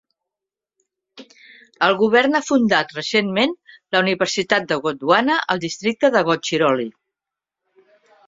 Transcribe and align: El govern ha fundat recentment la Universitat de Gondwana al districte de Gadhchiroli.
El 1.87 1.97
govern 1.99 2.37
ha 2.37 2.41
fundat 2.47 2.95
recentment 2.95 3.53
la 3.95 4.01
Universitat 4.05 4.65
de 4.71 4.79
Gondwana 4.87 5.37
al 5.57 5.61
districte 5.67 6.11
de 6.17 6.27
Gadhchiroli. 6.31 6.89